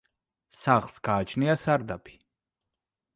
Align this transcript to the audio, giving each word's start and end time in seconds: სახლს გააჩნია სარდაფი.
სახლს 0.59 0.95
გააჩნია 1.07 1.57
სარდაფი. 1.65 2.17